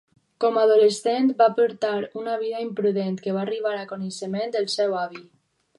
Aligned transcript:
Com 0.43 0.55
adolescent, 0.61 1.27
va 1.41 1.49
portar 1.59 1.93
una 2.23 2.39
vida 2.45 2.63
imprudent, 2.67 3.21
que 3.27 3.37
va 3.39 3.45
arribar 3.47 3.79
a 3.83 3.87
coneixement 3.95 4.57
del 4.59 4.71
seu 4.81 4.99
avi. 5.07 5.25